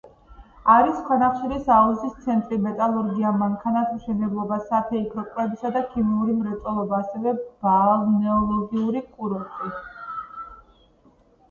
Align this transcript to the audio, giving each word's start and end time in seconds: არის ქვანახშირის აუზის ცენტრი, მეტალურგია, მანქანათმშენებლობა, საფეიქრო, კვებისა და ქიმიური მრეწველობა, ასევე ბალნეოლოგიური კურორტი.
არის 0.75 1.01
ქვანახშირის 1.09 1.67
აუზის 1.75 2.15
ცენტრი, 2.23 2.57
მეტალურგია, 2.63 3.33
მანქანათმშენებლობა, 3.43 4.57
საფეიქრო, 4.71 5.27
კვებისა 5.37 5.73
და 5.77 5.85
ქიმიური 5.93 6.37
მრეწველობა, 6.41 7.05
ასევე 7.07 7.37
ბალნეოლოგიური 7.67 9.07
კურორტი. 9.13 9.73